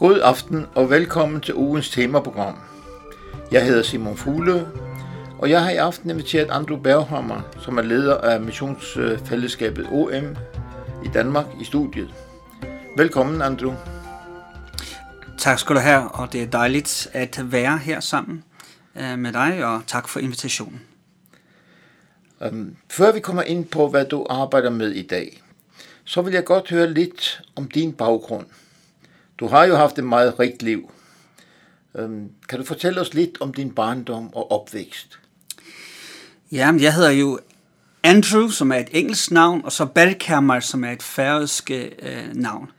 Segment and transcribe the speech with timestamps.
[0.00, 2.54] God aften og velkommen til ugens temaprogram.
[3.52, 4.66] Jeg hedder Simon Fugle,
[5.38, 10.36] og jeg har i aften inviteret Andrew Berghammer, som er leder af missionsfællesskabet OM
[11.04, 12.14] i Danmark i studiet.
[12.96, 13.72] Velkommen, Andrew.
[15.38, 18.44] Tak skal du have, og det er dejligt at være her sammen
[18.94, 20.80] med dig, og tak for invitationen.
[22.50, 25.42] Um, før vi kommer ind på, hvad du arbejder med i dag,
[26.04, 28.46] så vil jeg godt høre lidt om din baggrund.
[29.38, 30.92] Du har jo haft et meget rigt liv.
[31.94, 35.18] Um, kan du fortælle os lidt om din barndom og opvækst?
[36.52, 37.38] Ja, jeg hedder jo
[38.02, 42.70] Andrew, som er et engelsk navn, og så Bergkammer, som er et færøsk øh, navn.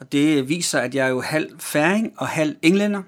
[0.00, 3.02] Og det viser, at jeg er jo halv færing og halv englænder.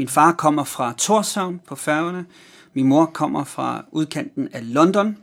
[0.00, 2.26] Min far kommer fra Torshavn på færgerne.
[2.74, 5.16] Min mor kommer fra udkanten af London.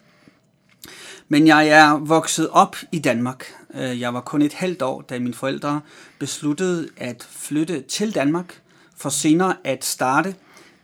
[1.27, 3.45] Men jeg er vokset op i Danmark.
[3.73, 5.81] Øh, jeg var kun et halvt år, da mine forældre
[6.19, 8.61] besluttede at flytte til Danmark,
[8.97, 10.35] for senere at starte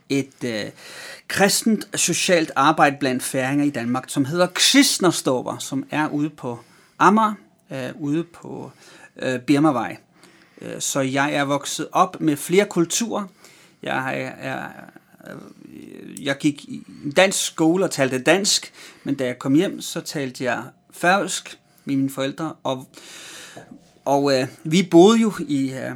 [0.08, 0.64] et øh,
[1.28, 6.58] kristent socialt arbejde blandt færinger i Danmark, som hedder Kristnerstover, som er ude på
[6.98, 7.34] Amager,
[7.72, 8.70] øh, ude på
[9.16, 9.96] øh, Birmavej.
[10.60, 13.26] Øh, så jeg er vokset op med flere kulturer.
[13.84, 14.68] Jeg jeg, er
[16.22, 18.72] jeg gik i en dansk skole og talte dansk,
[19.04, 22.88] men da jeg kom hjem, så talte jeg færøsk med mine forældre, og,
[24.04, 25.92] og øh, vi boede jo i, øh,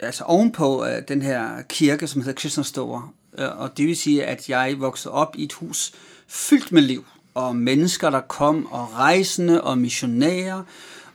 [0.00, 4.48] altså ovenpå øh, den her kirke, som hedder Kristnerstover, øh, og det vil sige, at
[4.48, 5.92] jeg voksede op i et hus
[6.28, 10.62] fyldt med liv, og mennesker, der kom, og rejsende, og missionærer,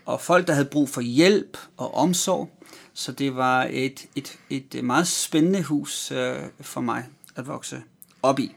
[0.05, 2.49] og folk, der havde brug for hjælp og omsorg.
[2.93, 7.83] Så det var et, et, et meget spændende hus øh, for mig at vokse
[8.23, 8.55] op i.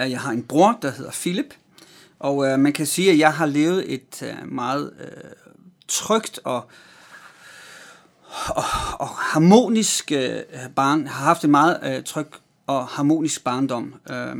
[0.00, 1.54] Øh, jeg har en bror, der hedder Philip,
[2.18, 5.30] og øh, man kan sige, at jeg har levet et øh, meget øh,
[5.88, 6.68] trygt og,
[8.48, 8.64] og,
[8.98, 10.40] og harmonisk øh,
[10.76, 14.36] barn, har haft et meget øh, trygt og harmonisk barndom øh,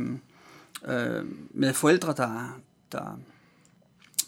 [0.85, 2.59] øh, med forældre, der,
[2.91, 3.19] der,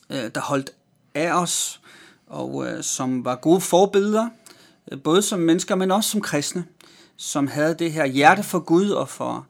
[0.09, 0.71] øh, der holdt
[1.13, 1.81] af os,
[2.29, 4.29] og øh, som var gode forbilleder,
[4.91, 6.65] øh, både som mennesker, men også som kristne,
[7.17, 9.47] som havde det her hjerte for Gud og for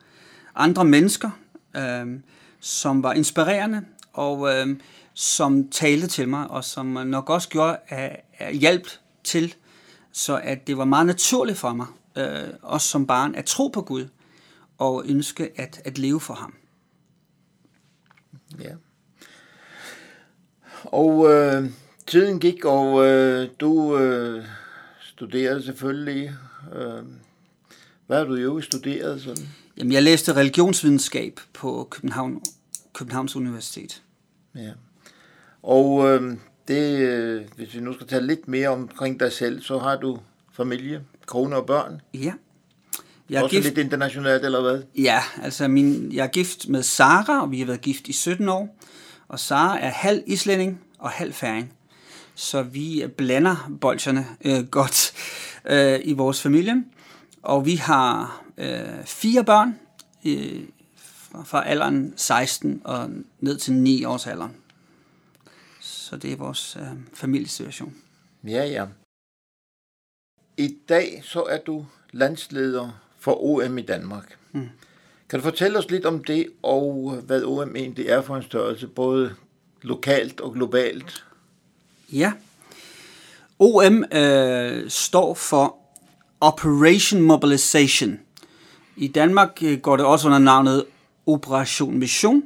[0.56, 1.30] andre mennesker,
[1.76, 2.20] øh,
[2.60, 4.80] som var inspirerende, og øh,
[5.14, 8.88] som talte til mig, og som nok også gjorde at, at hjælp
[9.24, 9.56] til,
[10.12, 13.82] så at det var meget naturligt for mig, øh, også som barn, at tro på
[13.82, 14.08] Gud,
[14.78, 16.54] og ønske at, at leve for ham.
[18.60, 18.74] Ja.
[20.84, 21.70] Og øh,
[22.10, 24.46] tiden gik, og øh, du øh,
[25.02, 26.34] studerede selvfølgelig.
[26.76, 27.04] Øh,
[28.08, 29.50] hvad har du jo studeret sådan?
[29.78, 32.42] Jamen, jeg læste religionsvidenskab på København,
[32.94, 34.02] Københavns Universitet.
[34.56, 34.72] Ja.
[35.64, 36.38] Og øh,
[36.68, 40.20] det, øh, hvis vi nu skal tale lidt mere omkring dig selv, så har du
[40.54, 42.02] familie, kone og børn.
[42.14, 42.34] Ja.
[43.30, 43.68] Jeg er Også gift...
[43.68, 44.82] lidt internationalt, eller hvad?
[44.96, 48.50] Ja, altså min, jeg er gift med Sara, og vi har været gift i 17
[48.50, 48.78] år.
[49.28, 51.74] Og Sara er halv islænding og halv færing.
[52.40, 55.14] Så vi blander bolsjerne øh, godt
[55.66, 56.84] øh, i vores familie.
[57.44, 59.80] Og vi har øh, fire børn
[60.26, 60.64] øh,
[60.98, 64.56] fra, fra alderen 16 og ned til 9 års alderen.
[65.80, 67.96] Så det er vores øh, familiesituation.
[68.44, 68.86] Ja, ja.
[70.58, 74.38] I dag så er du landsleder for OM i Danmark.
[74.52, 74.70] Mm.
[75.30, 78.88] Kan du fortælle os lidt om det, og hvad OM egentlig er for en størrelse,
[78.88, 79.36] både
[79.82, 81.26] lokalt og globalt?
[82.12, 82.32] Ja.
[83.60, 85.76] OM øh, står for
[86.42, 88.20] Operation Mobilization.
[88.96, 90.86] I Danmark øh, går det også under navnet
[91.26, 92.44] Operation Mission.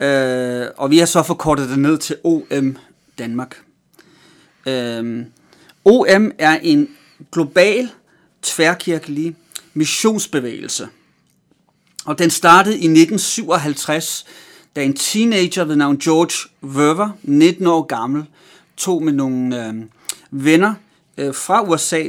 [0.00, 2.76] Øh, og vi har så forkortet det ned til OM
[3.18, 3.62] Danmark.
[4.66, 5.24] Øh,
[5.84, 6.88] OM er en
[7.32, 7.90] global,
[8.42, 9.36] tværkirkelig
[9.74, 10.88] missionsbevægelse.
[12.04, 14.26] Og den startede i 1957,
[14.76, 18.24] da en teenager ved navn George Verver, 19 år gammel,
[18.76, 19.74] tog med nogle øh,
[20.30, 20.74] venner
[21.18, 22.02] øh, fra USA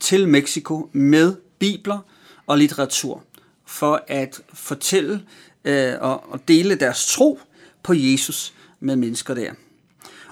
[0.00, 1.98] til Mexico med bibler
[2.46, 3.22] og litteratur
[3.66, 5.22] for at fortælle
[5.64, 7.40] øh, og, og dele deres tro
[7.82, 9.52] på Jesus med mennesker der.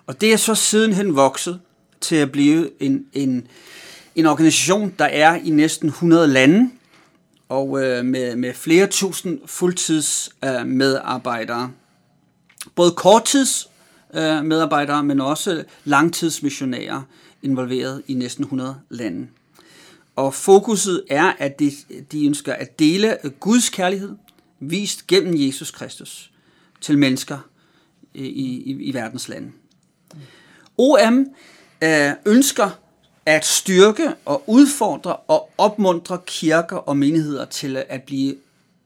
[0.07, 1.61] Og det er så sidenhen vokset
[2.01, 3.47] til at blive en, en,
[4.15, 6.71] en organisation, der er i næsten 100 lande,
[7.49, 11.71] og øh, med, med flere tusind fuldtids øh, medarbejdere.
[12.75, 13.69] Både korttids
[14.15, 17.03] øh, medarbejdere, men også langtidsmissionærer
[17.43, 19.29] involveret i næsten 100 lande.
[20.17, 21.73] Og fokuset er, at de,
[22.13, 24.17] de ønsker at dele Guds kærlighed,
[24.61, 26.31] vist gennem Jesus Kristus,
[26.81, 27.39] til mennesker
[28.15, 29.53] i, i, i verdens lande.
[30.79, 31.27] OM
[31.83, 32.71] øh, ønsker
[33.29, 38.35] at styrke og udfordre og opmuntre kirker og menigheder til at blive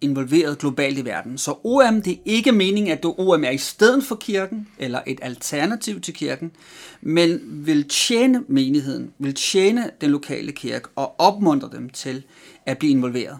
[0.00, 1.38] involveret globalt i verden.
[1.38, 5.18] Så OM, det er ikke meningen, at OM er i stedet for kirken, eller et
[5.22, 6.52] alternativ til kirken,
[7.00, 12.22] men vil tjene menigheden, vil tjene den lokale kirke og opmuntre dem til
[12.66, 13.38] at blive involveret.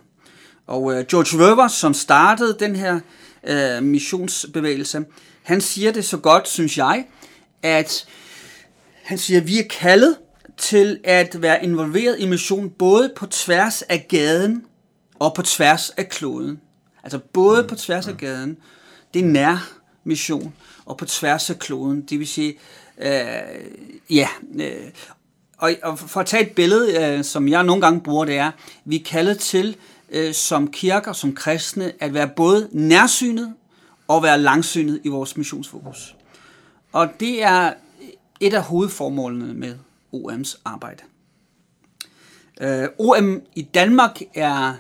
[0.67, 3.01] Og øh, George Rover, som startede den her
[3.45, 5.05] øh, missionsbevægelse,
[5.43, 7.05] han siger det så godt, synes jeg,
[7.63, 8.07] at
[9.03, 10.17] han siger, at vi er kaldet
[10.63, 14.65] til at være involveret i mission både på tværs af gaden
[15.19, 16.61] og på tværs af kloden.
[17.03, 17.69] Altså både mm.
[17.69, 18.57] på tværs af gaden,
[19.15, 19.73] det er nær
[20.05, 20.55] mission,
[20.87, 22.59] og på tværs af kloden, det vil sige,
[22.99, 23.11] øh,
[24.11, 24.91] ja, øh,
[25.59, 28.51] og, og for at tage et billede, øh, som jeg nogle gange bruger, det er,
[28.85, 29.77] vi er kaldet til
[30.11, 33.55] øh, som kirker, som kristne, at være både nærsynet
[34.09, 36.17] og være langsynet i vores missionsfokus.
[36.93, 37.73] Og det er
[38.41, 39.75] et af hovedformålene med
[40.15, 41.03] OM's arbejde.
[42.61, 44.75] Øh, OM i Danmark er,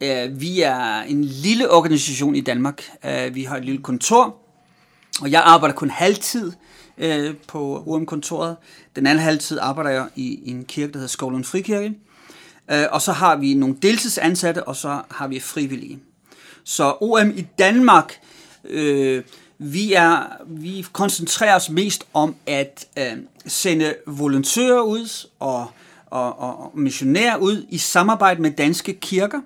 [0.00, 2.82] øh, vi er en lille organisation i Danmark.
[3.04, 4.36] Øh, vi har et lille kontor,
[5.20, 6.52] og jeg arbejder kun halvtid
[6.98, 8.56] øh, på OM-kontoret.
[8.96, 11.94] Den anden halvtid arbejder jeg i, i en kirke, der hedder Skovlund Frikirke.
[12.70, 15.98] Øh, og så har vi nogle deltidsansatte, og så har vi frivillige.
[16.64, 18.14] Så OM i Danmark
[18.64, 19.22] øh,
[19.62, 25.70] vi, er, vi koncentrerer os mest om at øh, sende volontører ud og,
[26.06, 29.40] og, og missionærer ud i samarbejde med danske kirker,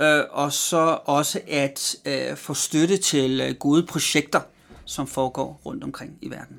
[0.00, 4.40] øh, og så også at øh, få støtte til øh, gode projekter,
[4.84, 6.56] som foregår rundt omkring i verden.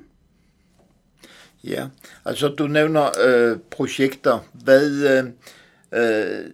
[1.64, 1.86] Ja,
[2.24, 4.38] altså du nævner øh, projekter.
[4.52, 5.24] Hvad, øh,
[5.92, 6.50] øh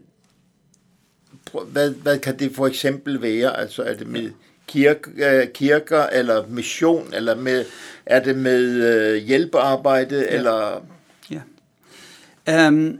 [1.72, 3.56] hvad, hvad kan det for eksempel være?
[3.56, 4.30] Altså er det med
[4.68, 7.64] kirke, øh, kirker, eller mission, eller med,
[8.06, 10.36] er det med øh, hjælpearbejde, ja.
[10.36, 10.82] eller...
[11.30, 12.68] Ja.
[12.68, 12.98] Um,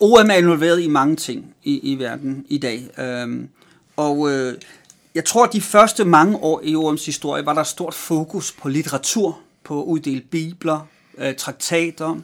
[0.00, 2.88] OM er involveret i mange ting i, i verden i dag.
[3.24, 3.48] Um,
[3.96, 4.54] og øh,
[5.14, 8.68] jeg tror, at de første mange år i OM's historie var der stort fokus på
[8.68, 10.86] litteratur, på at uddele bibler,
[11.18, 12.20] øh, traktater,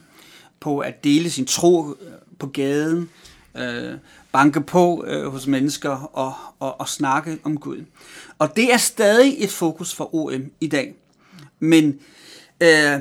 [0.59, 1.95] på at dele sin tro øh,
[2.39, 3.09] på gaden,
[3.57, 3.93] øh,
[4.33, 7.85] banke på øh, hos mennesker og, og, og snakke om Gud.
[8.39, 10.95] Og det er stadig et fokus for OM i dag.
[11.59, 11.99] Men
[12.61, 12.99] øh,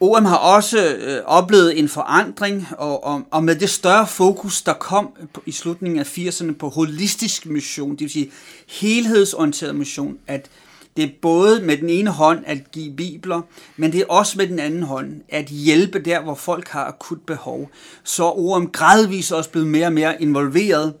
[0.00, 4.72] OM har også øh, oplevet en forandring, og, og, og med det større fokus, der
[4.72, 5.10] kom
[5.46, 8.32] i slutningen af 80'erne på holistisk mission, det vil sige
[8.66, 10.50] helhedsorienteret mission, at
[10.96, 13.40] det er både med den ene hånd at give bibler,
[13.76, 17.20] men det er også med den anden hånd at hjælpe der, hvor folk har akut
[17.26, 17.70] behov.
[18.04, 20.94] Så OM gradvist også blevet mere og mere involveret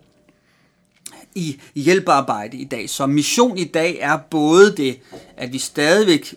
[1.34, 2.90] i hjælpearbejde i dag.
[2.90, 4.98] Så mission i dag er både det,
[5.36, 6.34] at vi stadigvæk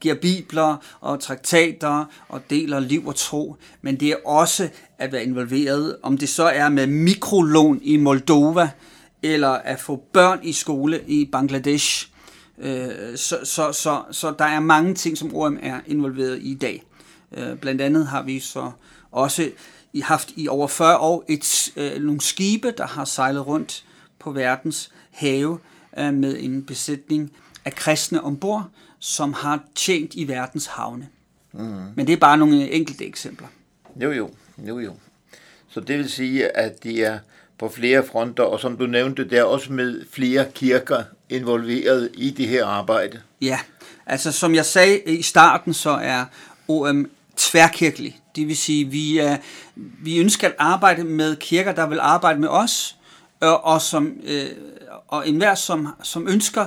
[0.00, 4.68] giver bibler og traktater og deler liv og tro, men det er også
[4.98, 8.70] at være involveret, om det så er med mikrolån i Moldova,
[9.22, 12.08] eller at få børn i skole i Bangladesh.
[12.58, 16.54] Øh, så, så, så, så der er mange ting, som OM er involveret i i
[16.54, 16.82] dag.
[17.32, 18.70] Øh, blandt andet har vi så
[19.10, 19.50] også
[20.02, 23.84] haft i over 40 år et, øh, nogle skibe, der har sejlet rundt
[24.18, 25.58] på verdens have
[25.98, 27.32] øh, med en besætning
[27.64, 31.08] af kristne ombord, som har tjent i verdens havne.
[31.52, 31.60] Mm.
[31.94, 33.48] Men det er bare nogle enkelte eksempler.
[33.96, 34.94] Jo, jo, jo, jo.
[35.68, 37.18] Så det vil sige, at de er
[37.58, 42.30] på flere fronter, og som du nævnte, der er også med flere kirker involveret i
[42.30, 43.20] det her arbejde.
[43.40, 43.58] Ja,
[44.06, 46.24] altså som jeg sagde i starten, så er
[46.68, 48.20] OM tværkirkelig.
[48.36, 49.36] Det vil sige, vi, er,
[49.76, 52.96] vi ønsker at arbejde med kirker, der vil arbejde med os,
[53.40, 54.46] og, og, som, øh,
[55.08, 56.66] og enhver, som, som ønsker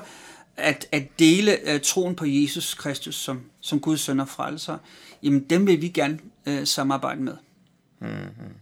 [0.57, 4.77] at, at dele øh, troen på Jesus Kristus som, som Guds søn og frelser,
[5.23, 7.33] jamen dem vil vi gerne øh, samarbejde med.
[7.99, 8.53] Mm-hmm.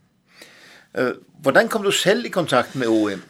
[0.98, 3.22] Øh, hvordan kom du selv i kontakt med OM?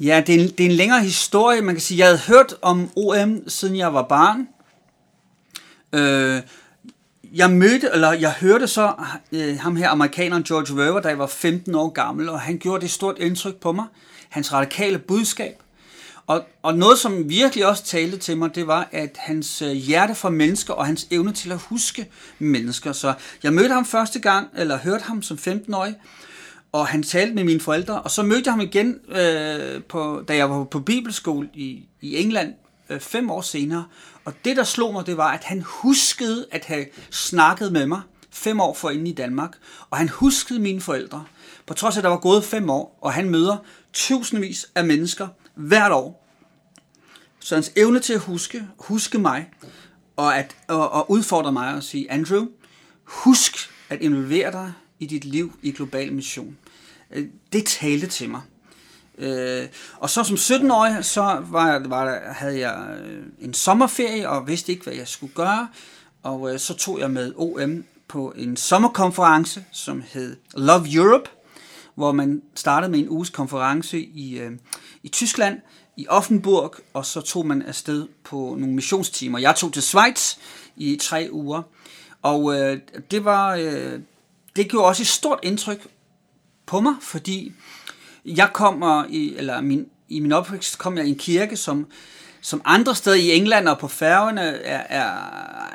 [0.00, 1.60] Ja, det er, en, det er en længere historie.
[1.60, 4.48] Man kan sige, jeg havde hørt om OM, siden jeg var barn.
[5.92, 6.42] Øh,
[7.34, 8.92] jeg mødte, eller jeg hørte så
[9.32, 12.80] øh, ham her, amerikaneren George Rover, da jeg var 15 år gammel, og han gjorde
[12.80, 13.84] det stort indtryk på mig.
[14.28, 15.62] Hans radikale budskab.
[16.32, 20.14] Og, og noget, som virkelig også talte til mig, det var, at hans øh, hjerte
[20.14, 22.08] for mennesker og hans evne til at huske
[22.38, 22.92] mennesker.
[22.92, 25.94] Så jeg mødte ham første gang, eller hørte ham som 15-årig,
[26.72, 30.36] og han talte med mine forældre, og så mødte jeg ham igen, øh, på, da
[30.36, 32.54] jeg var på bibelskole i, i England
[32.90, 33.84] øh, fem år senere.
[34.24, 38.00] Og det, der slog mig, det var, at han huskede at have snakket med mig
[38.30, 39.56] fem år forinden i Danmark,
[39.90, 41.24] og han huskede mine forældre,
[41.66, 43.56] på trods af, at der var gået fem år, og han møder
[43.92, 46.21] tusindvis af mennesker hvert år.
[47.42, 49.50] Så hans evne til at huske, huske mig,
[50.16, 52.46] og, at, og, og udfordre mig og sige, Andrew,
[53.04, 56.56] husk at involvere dig i dit liv i global mission.
[57.10, 58.40] Øh, det talte til mig.
[59.18, 64.72] Øh, og så som 17-årig, så var, var, havde jeg øh, en sommerferie og vidste
[64.72, 65.68] ikke, hvad jeg skulle gøre.
[66.22, 71.30] Og øh, så tog jeg med OM på en sommerkonference, som hed Love Europe,
[71.94, 74.52] hvor man startede med en uges konference i, øh,
[75.02, 75.60] i Tyskland,
[75.96, 79.38] i Offenburg, og så tog man afsted på nogle missionstimer.
[79.38, 80.34] Jeg tog til Schweiz
[80.76, 81.62] i tre uger,
[82.22, 82.78] og øh,
[83.10, 84.00] det var øh,
[84.56, 85.86] det gjorde også et stort indtryk
[86.66, 87.52] på mig, fordi
[88.24, 91.86] jeg kommer i, eller min, i min opvækst kom jeg i en kirke, som,
[92.40, 95.12] som andre steder i England og på færgerne er, er,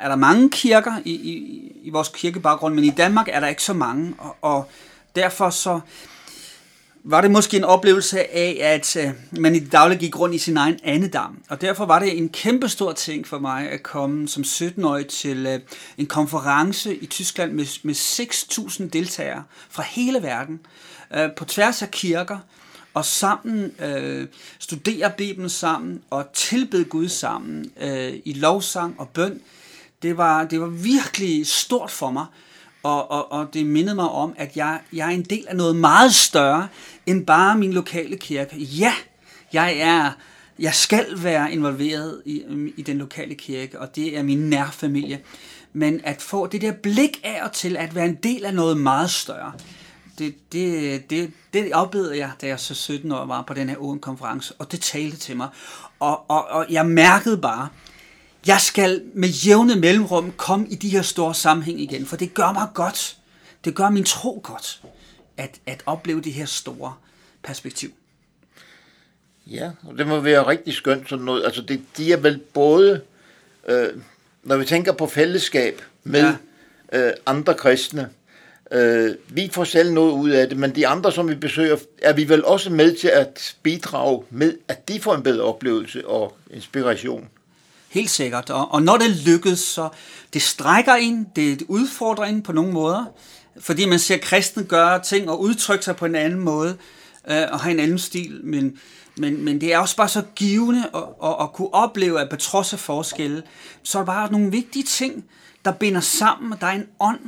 [0.00, 3.62] er der mange kirker i, i, i vores kirkebaggrund, men i Danmark er der ikke
[3.62, 4.70] så mange, og, og
[5.16, 5.80] derfor så
[7.04, 10.38] var det måske en oplevelse af, at øh, man i det daglige gik rundt i
[10.38, 11.38] sin egen andedam.
[11.48, 15.46] Og derfor var det en kæmpe stor ting for mig at komme som 17-årig til
[15.46, 15.60] øh,
[15.98, 20.60] en konference i Tyskland med, med 6.000 deltagere fra hele verden,
[21.14, 22.38] øh, på tværs af kirker,
[22.94, 24.26] og sammen øh,
[24.58, 29.40] studere Bibelen sammen og tilbede Gud sammen øh, i lovsang og bøn.
[30.02, 32.26] Det var, det var virkelig stort for mig,
[32.82, 35.76] og, og, og det mindede mig om, at jeg, jeg er en del af noget
[35.76, 36.68] meget større
[37.06, 38.56] end bare min lokale kirke.
[38.56, 38.92] Ja,
[39.52, 40.12] jeg er
[40.58, 45.20] jeg skal være involveret i, øhm, i den lokale kirke, og det er min nærfamilie.
[45.72, 48.76] Men at få det der blik af og til at være en del af noget
[48.76, 49.52] meget større,
[50.18, 53.76] det, det, det, det oplevede jeg, da jeg så 17 år var på den her
[53.78, 55.48] ON-konference, og det talte til mig.
[56.00, 57.68] Og, og, og jeg mærkede bare,
[58.46, 62.52] jeg skal med jævne mellemrum komme i de her store sammenhæng igen, for det gør
[62.52, 63.16] mig godt.
[63.64, 64.80] Det gør min tro godt,
[65.36, 66.94] at, at opleve det her store
[67.42, 67.90] perspektiv.
[69.46, 71.44] Ja, og det må være rigtig skønt sådan noget.
[71.44, 73.00] Altså det, de er vel både,
[73.68, 73.88] øh,
[74.42, 76.34] når vi tænker på fællesskab med
[76.92, 77.08] ja.
[77.08, 78.10] øh, andre kristne,
[78.72, 82.12] øh, vi får selv noget ud af det, men de andre, som vi besøger, er
[82.12, 86.36] vi vel også med til at bidrage med, at de får en bedre oplevelse og
[86.50, 87.28] inspiration.
[87.88, 88.50] Helt sikkert.
[88.50, 89.88] Og, og når det lykkes, så
[90.32, 93.04] det strækker ind, det udfordrer ind på nogle måder,
[93.60, 96.76] fordi man ser kristne gøre ting og udtrykke sig på en anden måde,
[97.30, 98.78] øh, og have en anden stil, men,
[99.16, 102.36] men, men det er også bare så givende at, at, at kunne opleve, at på
[102.36, 103.42] trods af forskelle,
[103.82, 105.24] så er der bare nogle vigtige ting,
[105.64, 107.20] der binder sammen, og der er en ånd,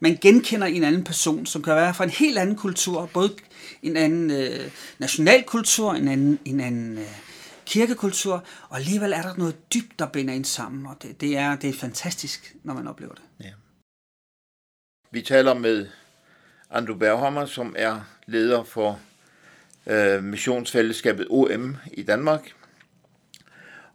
[0.00, 3.32] man genkender i en anden person, som kan være fra en helt anden kultur, både
[3.82, 7.04] en anden øh, nationalkultur, en anden, en anden øh,
[7.66, 11.56] kirkekultur, og alligevel er der noget dybt, der binder ind sammen, og det, det, er,
[11.56, 13.22] det er fantastisk, når man oplever det.
[13.40, 13.50] Ja.
[15.10, 15.86] Vi taler med
[16.70, 19.00] Andrew Berghammer, som er leder for
[19.86, 22.52] øh, missionsfællesskabet OM i Danmark.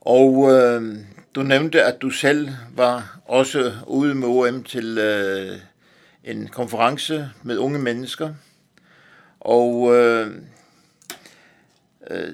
[0.02, 0.98] Og øh,
[1.36, 5.60] du nævnte, at du selv var også ude med OM til øh,
[6.24, 8.34] en konference med unge mennesker.
[9.40, 10.36] Og øh,
[12.10, 12.34] øh,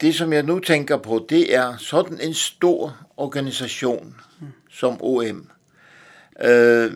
[0.00, 4.46] det, som jeg nu tænker på, det er sådan en stor organisation mm.
[4.70, 5.50] som OM.
[6.44, 6.92] Øh,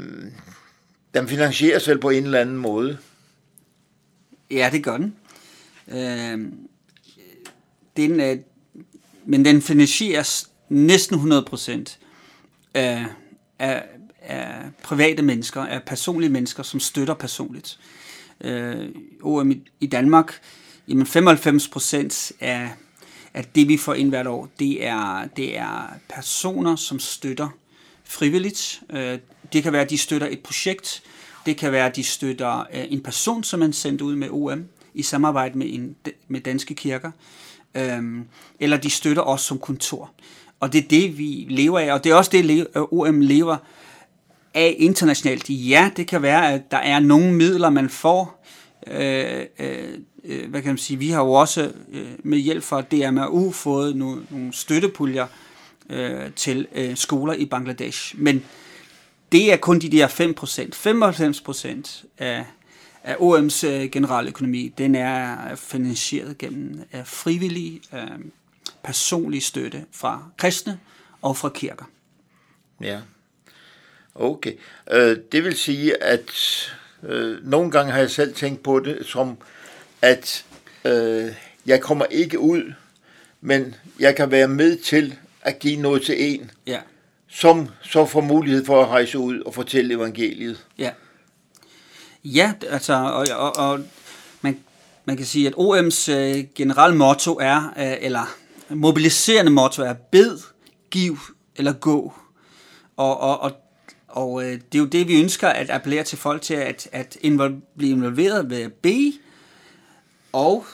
[1.15, 2.99] den finansieres vel på en eller anden måde.
[4.51, 5.17] Ja, det gør den.
[5.89, 6.53] Øh,
[7.97, 8.39] den øh,
[9.25, 11.99] men den finansieres næsten 100 procent
[12.75, 13.07] af,
[13.59, 13.85] af,
[14.23, 17.79] af private mennesker, af personlige mennesker, som støtter personligt.
[18.41, 18.89] Øh,
[19.23, 20.41] OM i, i Danmark,
[20.89, 22.71] jamen 95 procent af
[23.35, 27.49] at det vi får ind hvert år, det er, det er personer, som støtter
[28.05, 28.83] frivilligt.
[28.91, 29.19] Øh,
[29.53, 31.03] det kan være, at de støtter et projekt.
[31.47, 34.65] Det kan være, at de støtter øh, en person, som man sendt ud med OM
[34.95, 35.97] i samarbejde med, en,
[36.29, 37.11] med danske kirker.
[37.75, 38.25] Øhm,
[38.61, 40.11] eller de støtter os som kontor.
[40.61, 43.57] Og det er det, vi lever af, og det er også det, øh, OM lever
[44.55, 45.51] af internationalt.
[45.51, 48.45] Ja, det kan være, at der er nogle midler, man får,
[48.87, 52.83] øh, øh, øh, hvad kan man sige, vi har jo også øh, med hjælp fra
[52.83, 55.27] DMRU fået nogle, nogle støttepuljer
[55.91, 58.15] øh, til øh, skoler i Bangladesh.
[58.19, 58.45] Men
[59.33, 62.03] det er kun de der 5%.
[62.03, 62.45] 95% af,
[63.05, 68.19] af OM's øh, generaløkonomi, den er finansieret gennem øh, frivillig øh,
[68.85, 70.79] personlig støtte fra kristne
[71.23, 71.85] og fra kirker.
[72.81, 73.01] Ja,
[74.15, 74.53] okay.
[74.91, 76.31] Øh, det vil sige, at
[77.03, 79.39] øh, nogle gange har jeg selv tænkt på det som
[80.03, 80.45] at
[80.85, 81.35] øh,
[81.67, 82.73] jeg kommer ikke ud,
[83.41, 86.79] men jeg kan være med til at give noget til en, ja.
[87.29, 90.67] som så får mulighed for at rejse ud og fortælle evangeliet.
[90.79, 90.91] Ja.
[92.25, 93.81] Ja, altså, og, og, og
[94.41, 94.61] man,
[95.05, 98.37] man kan sige, at OM's øh, generelle motto er, øh, eller
[98.69, 100.39] mobiliserende motto er, bed,
[100.91, 101.19] giv
[101.57, 102.13] eller gå.
[102.97, 103.53] Og, og, og,
[104.09, 107.17] og øh, det er jo det, vi ønsker at appellere til folk til, at, at
[107.25, 109.13] invol- blive involveret ved at bede,
[110.33, 110.67] og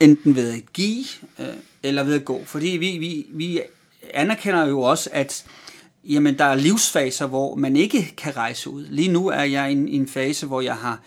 [0.00, 1.04] enten ved at give,
[1.38, 1.46] øh,
[1.82, 2.42] eller ved at gå.
[2.44, 3.60] Fordi vi, vi, vi
[4.14, 5.44] anerkender jo også, at
[6.04, 8.86] jamen, der er livsfaser, hvor man ikke kan rejse ud.
[8.86, 11.00] Lige nu er jeg i en, i en fase, hvor jeg har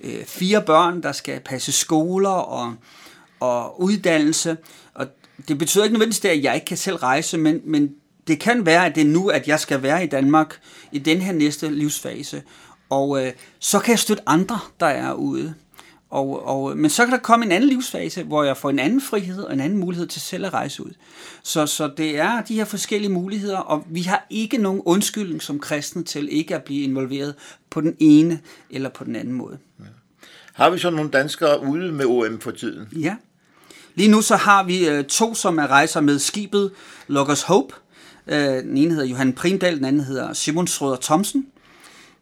[0.00, 2.74] øh, fire børn, der skal passe skoler og,
[3.40, 4.56] og uddannelse.
[4.94, 5.06] Og
[5.48, 7.94] det betyder ikke nødvendigvis, at jeg ikke kan selv rejse, men, men
[8.28, 10.60] det kan være, at det er nu, at jeg skal være i Danmark
[10.92, 12.42] i den her næste livsfase.
[12.90, 15.54] Og øh, så kan jeg støtte andre, der er ude.
[16.10, 19.00] Og, og, men så kan der komme en anden livsfase, hvor jeg får en anden
[19.00, 20.90] frihed og en anden mulighed til selv at rejse ud.
[21.42, 25.58] Så, så det er de her forskellige muligheder, og vi har ikke nogen undskyldning som
[25.58, 27.34] kristne til ikke at blive involveret
[27.70, 29.58] på den ene eller på den anden måde.
[29.78, 29.84] Ja.
[30.52, 32.88] Har vi så nogle danskere ude med OM for tiden?
[32.92, 33.16] Ja.
[33.94, 36.70] Lige nu så har vi øh, to, som er rejser med skibet
[37.06, 37.74] Logos Hope.
[38.26, 41.46] Øh, den ene hedder Johan Primdal, den anden hedder Simon Schrøder Thomsen.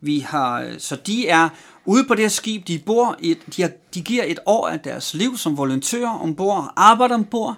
[0.00, 1.49] Vi har, øh, så de er
[1.87, 4.81] ude på det her skib, de, bor et, de, har, de giver et år af
[4.81, 7.57] deres liv som volontører ombord, arbejder ombord,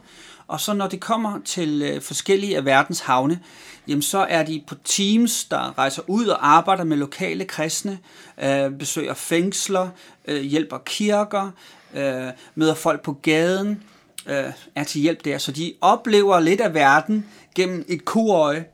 [0.48, 3.40] og så når de kommer til øh, forskellige af verdens havne,
[3.88, 7.98] jamen så er de på teams, der rejser ud og arbejder med lokale kristne,
[8.42, 9.88] øh, besøger fængsler,
[10.28, 11.50] øh, hjælper kirker,
[11.94, 13.82] øh, møder folk på gaden,
[14.26, 15.38] øh, er til hjælp der.
[15.38, 18.64] Så de oplever lidt af verden gennem et kuøje,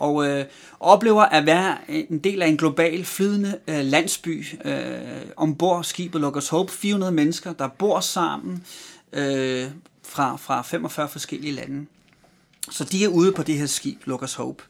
[0.00, 0.44] og øh,
[0.80, 5.00] oplever at være en del af en global flydende øh, landsby øh,
[5.36, 6.72] ombord skibet Locust Hope.
[6.72, 8.64] 400 mennesker, der bor sammen
[9.12, 9.66] øh,
[10.02, 11.86] fra, fra 45 forskellige lande.
[12.70, 14.62] Så de er ude på det her skib, Locust Hope.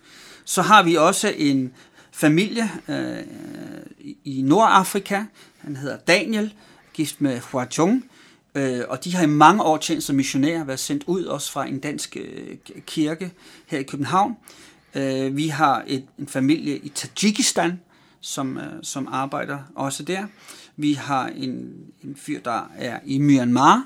[0.44, 1.72] Så har vi også en
[2.12, 3.24] familie øh,
[4.24, 5.22] i Nordafrika.
[5.58, 6.54] Han hedder Daniel,
[6.94, 8.04] gift med Hua Chung.
[8.54, 11.66] Øh, og de har i mange år tjent som missionærer, været sendt ud også fra
[11.66, 13.32] en dansk øh, kirke
[13.66, 14.30] her i København.
[14.30, 17.80] Øh, Øh, vi har et, en familie i Tajikistan,
[18.20, 20.26] som, øh, som arbejder også der.
[20.76, 21.72] Vi har en,
[22.04, 23.84] en fyr, der er i Myanmar,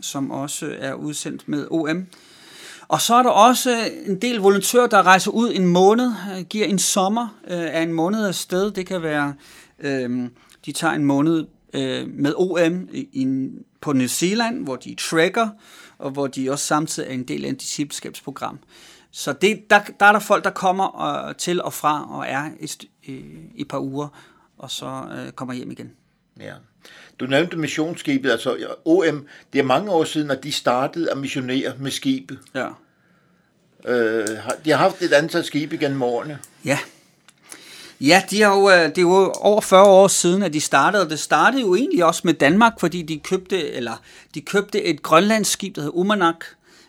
[0.00, 2.06] som også er udsendt med OM.
[2.88, 6.66] Og så er der også en del volontører, der rejser ud en måned, øh, giver
[6.66, 8.70] en sommer øh, af en måned afsted.
[8.70, 9.34] Det kan være,
[9.78, 10.28] øh,
[10.66, 13.48] de tager en måned øh, med OM i, i,
[13.80, 15.48] på New Zealand, hvor de tracker,
[15.98, 18.58] og hvor de også samtidig er en del af et discipleskabsprogram.
[19.18, 22.50] Så det, der, der er der folk, der kommer øh, til og fra og er
[22.60, 23.24] et, øh,
[23.56, 24.08] et par uger,
[24.58, 25.92] og så øh, kommer hjem igen.
[26.40, 26.52] Ja.
[27.20, 31.72] Du nævnte missionsskibet, altså OM, det er mange år siden, at de startede at missionere
[31.78, 32.38] med skibet.
[32.54, 32.68] Ja.
[33.84, 34.26] Øh,
[34.64, 36.38] de har haft et antal skibe gennem årene.
[36.64, 36.78] Ja.
[38.00, 41.10] Ja, de har jo, øh, det er jo over 40 år siden, at de startede.
[41.10, 44.02] Det startede jo egentlig også med Danmark, fordi de købte, eller
[44.34, 46.44] de købte et grønlandsskib, der hed Umanak,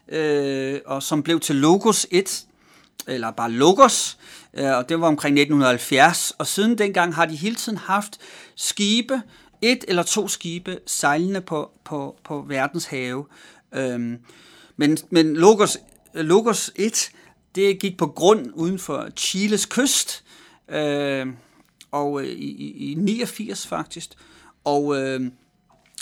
[0.09, 2.45] øh, og som blev til Logos 1,
[3.07, 4.17] eller bare Logos,
[4.53, 8.17] øh, og det var omkring 1970, og siden dengang har de hele tiden haft
[8.55, 9.21] skibe,
[9.61, 13.25] et eller to skibe sejlende på, på, på verdens have.
[13.75, 13.99] Øh,
[14.77, 15.77] men, men Logos,
[16.13, 17.11] Logos 1,
[17.55, 20.23] det gik på grund uden for Chiles kyst,
[20.69, 21.27] øh,
[21.91, 24.09] og øh, i, i 89 faktisk,
[24.63, 25.31] og øh,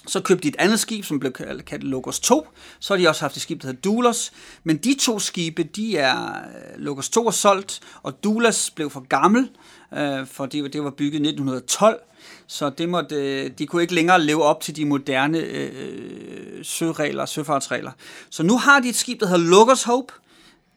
[0.07, 2.47] så købte de et andet skib, som blev kaldt Logos 2.
[2.79, 4.31] Så har de også haft et skib, der hedder Dulos.
[4.63, 9.07] Men de to skibe, de er, øh, Logos 2 er solgt, og Doulos blev for
[9.07, 9.49] gammel,
[9.93, 11.99] øh, for det, det var bygget i 1912.
[12.47, 16.65] Så det måtte, øh, de kunne ikke længere leve op til de moderne øh, øh,
[16.65, 17.91] søregler, søfartsregler.
[18.29, 20.13] Så nu har de et skib, der hedder Logos Hope,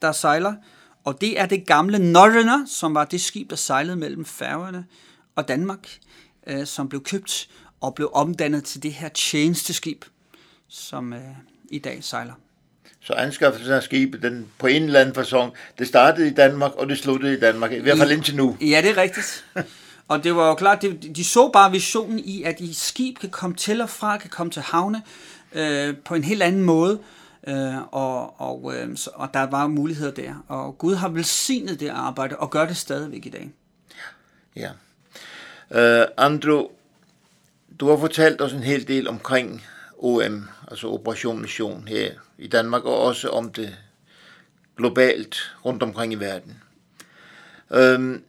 [0.03, 0.55] der sejler,
[1.05, 4.85] og det er det gamle Norrøner, som var det skib, der sejlede mellem Færøerne
[5.37, 5.99] og Danmark,
[6.47, 7.49] øh, som blev købt
[7.81, 10.05] og blev omdannet til det her tjenesteskib,
[10.69, 11.21] som øh,
[11.71, 12.33] i dag sejler.
[13.01, 16.88] Så anskaffelsen af skibet, den på en eller anden fasong, det startede i Danmark, og
[16.88, 18.57] det sluttede i Danmark, i hvert fald indtil nu.
[18.61, 19.45] Ja, det er rigtigt.
[20.09, 23.31] Og det var jo klart, de, de så bare visionen i, at i skib kan
[23.31, 25.03] komme til og fra, kan komme til havne
[25.53, 26.99] øh, på en helt anden måde,
[27.49, 30.45] øh, og, og, øh, og der var muligheder der.
[30.49, 33.51] Og Gud har velsignet det arbejde, og gør det stadigvæk i dag.
[34.57, 34.71] Ja.
[35.71, 36.67] Uh, Andrew,
[37.81, 39.64] du har fortalt os en hel del omkring
[39.99, 43.77] OM, altså Operation Mission her i Danmark, og også om det
[44.77, 46.62] globalt rundt omkring i verden.
[47.71, 48.23] Øhm,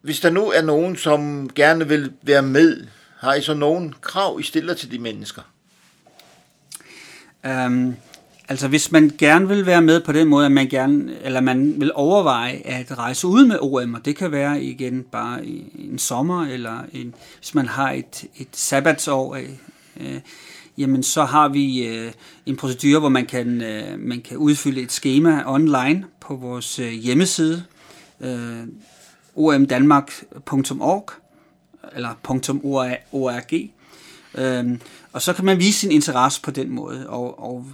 [0.00, 2.86] hvis der nu er nogen, som gerne vil være med,
[3.18, 5.42] har I så nogen krav, I stiller til de mennesker?
[7.44, 7.96] Um,
[8.48, 11.80] Altså hvis man gerne vil være med på den måde, at man gerne, eller man
[11.80, 15.46] vil overveje at rejse ud med OM, og det kan være igen bare
[15.78, 19.48] en sommer, eller en, hvis man har et, et sabbatsår, øh,
[20.00, 20.20] øh,
[20.78, 22.12] jamen så har vi øh,
[22.46, 26.92] en procedure, hvor man kan, øh, man kan udfylde et schema online på vores øh,
[26.92, 27.64] hjemmeside,
[28.20, 28.62] øh,
[29.36, 31.10] omdanmark.org,
[31.96, 32.10] eller
[32.62, 33.70] .org,
[34.34, 34.78] øh,
[35.12, 37.66] og så kan man vise sin interesse på den måde, og, og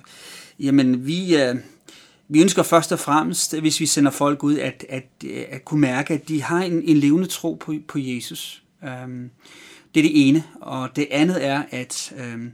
[0.63, 1.57] Jamen, vi, øh,
[2.29, 5.81] vi ønsker først og fremmest, hvis vi sender folk ud, at, at, øh, at kunne
[5.81, 8.63] mærke, at de har en, en levende tro på, på Jesus.
[8.83, 9.31] Um,
[9.95, 10.45] det er det ene.
[10.61, 12.53] Og det andet er, at, um,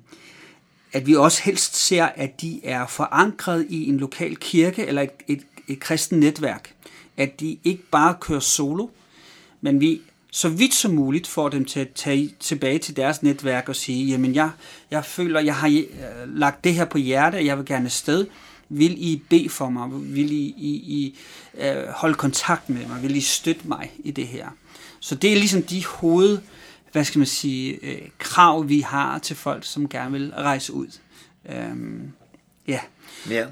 [0.93, 5.11] at vi også helst ser, at de er forankret i en lokal kirke eller et,
[5.27, 6.75] et, et kristen netværk.
[7.17, 8.87] At de ikke bare kører solo,
[9.61, 13.69] men vi så vidt som muligt får dem til at tage tilbage til deres netværk
[13.69, 14.51] og sige, jamen jeg,
[14.91, 18.27] jeg føler, jeg har øh, lagt det her på hjerte, og jeg vil gerne sted.
[18.69, 19.89] Vil I bede for mig?
[19.91, 21.19] Vil I, I, I
[21.59, 23.03] øh, holde kontakt med mig?
[23.03, 24.49] Vil I støtte mig i det her?
[25.01, 26.39] Så det er ligesom de hoved,
[26.93, 30.87] hvad skal man sige, øh, krav, vi har til folk, som gerne vil rejse ud.
[31.49, 32.13] Øhm,
[32.69, 32.81] ja.
[33.31, 33.47] Ja.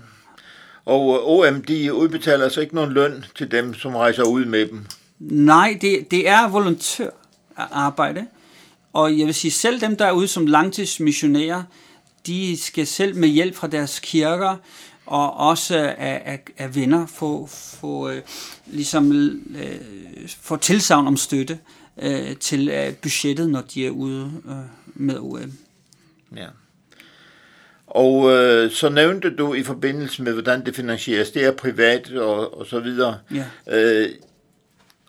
[0.85, 4.87] Og OM, de udbetaler altså ikke nogen løn til dem, som rejser ud med dem?
[5.19, 8.27] Nej, det, det er volontørarbejde.
[8.93, 11.63] Og jeg vil sige, selv dem, der er ude som langtidsmissionærer,
[12.27, 14.57] de skal selv med hjælp fra deres kirker
[15.07, 18.23] og også af, af, af venner få, få, øh,
[18.67, 19.79] ligesom, øh,
[20.41, 21.59] få tilsavn om støtte
[22.03, 24.55] øh, til øh, budgettet, når de er ude øh,
[24.95, 25.53] med OM.
[26.37, 26.47] Ja.
[27.87, 32.59] Og øh, så nævnte du i forbindelse med, hvordan det finansieres, det er privat og,
[32.59, 33.19] og så videre.
[33.35, 33.45] Ja.
[33.69, 34.09] Øh,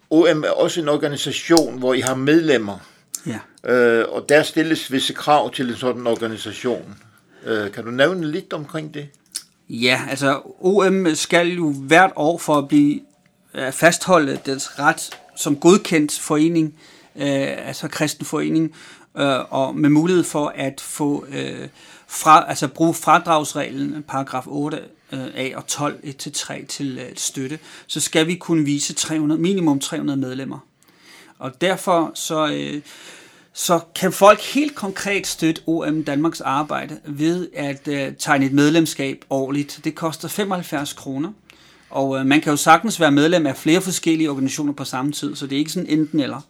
[0.10, 2.78] OM er også en organisation, hvor I har medlemmer.
[3.26, 3.72] Ja.
[3.74, 6.98] Øh, og der stilles visse krav til en sådan organisation.
[7.46, 9.10] Øh, kan du nævne lidt omkring det?
[9.70, 13.00] Ja, altså OM skal jo hvert år for at blive
[13.54, 16.76] at fastholde dets ret som godkendt forening,
[17.15, 18.76] øh, altså kristen forening,
[19.17, 21.67] øh, og med mulighed for at få øh,
[22.08, 24.80] fra, altså bruge fradragsreglen, paragraf 8
[25.12, 29.80] øh, A og 12 1-3 øh, til støtte, så skal vi kunne vise 300, minimum
[29.80, 30.60] 300 medlemmer.
[31.39, 32.82] Og derfor så, øh,
[33.54, 39.26] så kan folk helt konkret støtte OM Danmarks arbejde ved at øh, tegne et medlemskab
[39.30, 39.80] årligt.
[39.84, 41.32] Det koster 75 kroner.
[41.89, 45.36] Og øh, man kan jo sagtens være medlem af flere forskellige organisationer på samme tid,
[45.36, 46.41] så det er ikke sådan enten eller.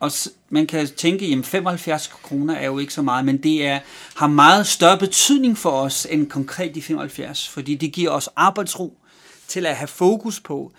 [0.00, 0.10] Og
[0.48, 3.80] man kan tænke, at 75 kroner er jo ikke så meget, men det er,
[4.16, 8.96] har meget større betydning for os end konkret de 75, fordi det giver os arbejdsro
[9.48, 10.72] til at have fokus på,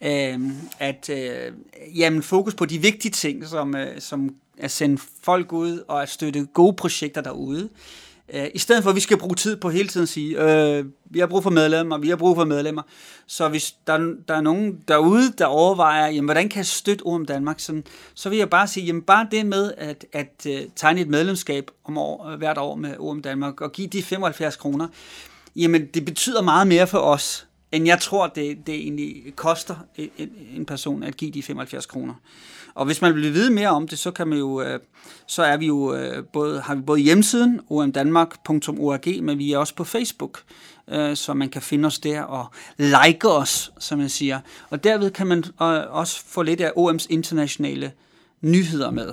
[0.00, 0.40] øh,
[0.78, 1.52] at øh,
[1.94, 6.08] jamen, fokus på de vigtige ting, som, øh, som at sende folk ud og at
[6.08, 7.68] støtte gode projekter derude.
[8.32, 10.84] Øh, I stedet for, at vi skal bruge tid på hele tiden at sige, øh,
[11.04, 12.82] vi har brug for medlemmer, vi har brug for medlemmer.
[13.26, 17.26] Så hvis der, der er nogen derude, der overvejer, jamen, hvordan kan jeg støtte om
[17.26, 17.82] Danmark, så,
[18.14, 21.70] så vil jeg bare sige, jamen bare det med at, at uh, tegne et medlemskab
[21.84, 24.88] om år, øh, hvert år med OM Danmark og give de 75 kroner,
[25.56, 30.30] jamen det betyder meget mere for os, end jeg tror, det, det egentlig koster en,
[30.56, 32.14] en person at give de 75 kroner.
[32.74, 34.80] Og hvis man vil vide mere om det, så kan man jo, øh,
[35.26, 39.74] så er vi jo øh, både, har vi både hjemmesiden omdanmark.org, men vi er også
[39.74, 40.42] på Facebook,
[40.88, 42.46] øh, så man kan finde os der og
[42.78, 44.40] like os, som man siger.
[44.70, 45.44] Og derved kan man
[45.90, 47.92] også få lidt af OM's internationale
[48.40, 49.12] nyheder med.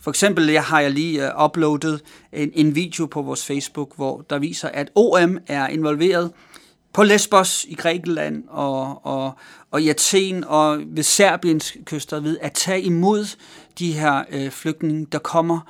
[0.00, 2.00] For eksempel jeg har jeg lige uploadet
[2.32, 6.32] en, en video på vores Facebook, hvor der viser, at OM er involveret
[6.92, 9.32] på Lesbos i Grækenland og, og,
[9.70, 13.36] og i Athen og ved Serbiens kyster ved at tage imod
[13.78, 15.60] de her øh, flygtninge, der kommer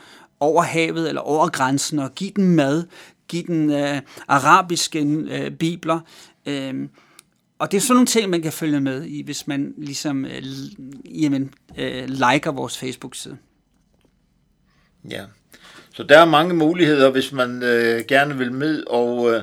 [0.41, 2.85] over havet eller over grænsen og give dem mad,
[3.29, 5.01] give dem øh, arabiske
[5.31, 6.01] øh, bibler.
[6.47, 6.89] Øh,
[7.59, 10.43] og det er sådan nogle ting, man kan følge med i, hvis man ligesom øh,
[11.23, 13.37] jamen, øh, liker vores Facebook-side.
[15.11, 15.25] Ja,
[15.95, 19.43] så der er mange muligheder, hvis man øh, gerne vil med, og øh,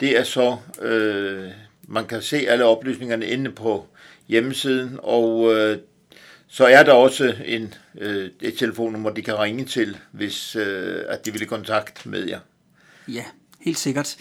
[0.00, 1.50] det er så, øh,
[1.88, 3.86] man kan se alle oplysningerne inde på
[4.28, 5.78] hjemmesiden, og øh,
[6.46, 11.26] så er der også en, øh, et telefonnummer, de kan ringe til, hvis øh, at
[11.26, 12.40] de vil i kontakt med jer.
[13.08, 13.24] Ja,
[13.60, 14.16] helt sikkert.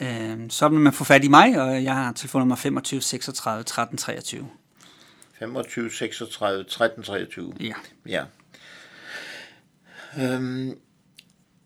[0.00, 0.32] Ja.
[0.32, 3.98] Øh, så vil man få fat i mig, og jeg har telefonnummer 25 36 13
[3.98, 4.48] 23.
[5.38, 7.52] 25 36 13 23.
[7.60, 7.74] Ja.
[8.06, 8.24] ja.
[10.18, 10.78] Øhm,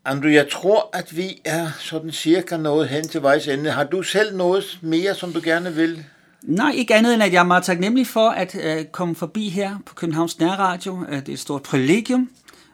[0.05, 3.71] Andrew, jeg tror, at vi er sådan cirka noget hen til vejs ende.
[3.71, 6.03] Har du selv noget mere, som du gerne vil?
[6.43, 9.77] Nej, ikke andet end, at jeg er meget taknemmelig for at øh, komme forbi her
[9.85, 11.05] på Københavns Nærradio.
[11.09, 12.29] Øh, det er et stort privilegium,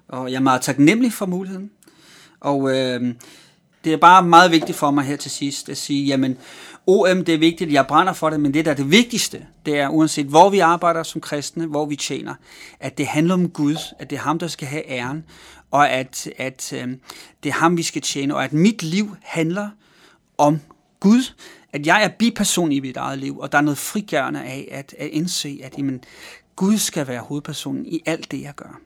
[0.08, 1.72] og jeg er meget taknemmelig for muligheden.
[2.40, 3.14] Og øh,
[3.84, 6.38] Det er bare meget vigtigt for mig her til sidst at sige, jamen
[6.88, 9.80] OM det er vigtigt, jeg brænder for det, men det der er det vigtigste, det
[9.80, 12.34] er uanset hvor vi arbejder som kristne, hvor vi tjener,
[12.80, 15.24] at det handler om Gud, at det er ham, der skal have æren,
[15.72, 16.88] og at, at øh,
[17.44, 19.70] det er ham, vi skal tjene, og at mit liv handler
[20.38, 20.60] om
[21.00, 21.34] Gud,
[21.74, 24.96] at jeg er biperson i mit eget liv, og der er noget frigørende af at,
[24.98, 26.04] at indse, at jamen,
[26.56, 28.82] Gud skal være hovedpersonen i alt det, jeg gør.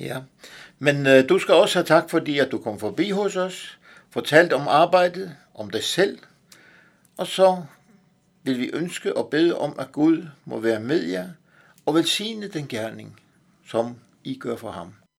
[0.00, 0.20] Ja,
[0.78, 3.78] men øh, du skal også have tak, fordi at du kom forbi hos os,
[4.10, 6.18] fortalt om arbejdet, om dig selv,
[7.16, 7.62] og så
[8.42, 11.28] vil vi ønske og bede om, at Gud må være med jer
[11.86, 13.20] og velsigne den gerning,
[13.66, 14.94] som I gør for ham.